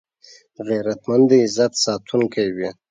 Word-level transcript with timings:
غیرتمند 0.67 1.23
د 1.29 1.31
عزت 1.43 1.71
ساتونکی 1.83 2.47
وي 2.55 2.69